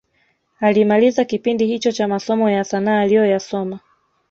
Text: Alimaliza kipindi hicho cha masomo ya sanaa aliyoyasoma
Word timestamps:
Alimaliza 0.59 1.25
kipindi 1.25 1.65
hicho 1.67 1.91
cha 1.91 2.07
masomo 2.07 2.49
ya 2.49 2.63
sanaa 2.63 2.99
aliyoyasoma 3.01 3.79